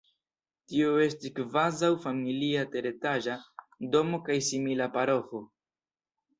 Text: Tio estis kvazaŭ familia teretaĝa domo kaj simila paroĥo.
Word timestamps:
Tio 0.69 0.95
estis 1.03 1.33
kvazaŭ 1.39 1.91
familia 2.07 2.65
teretaĝa 2.77 3.37
domo 3.99 4.23
kaj 4.31 4.41
simila 4.51 4.93
paroĥo. 4.99 5.47